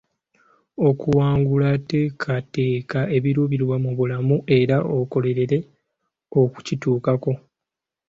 [0.89, 5.57] Okuwangula, teekateeka ekiruubirirwa mu bulamu era okolerere
[6.43, 7.31] okukituukako.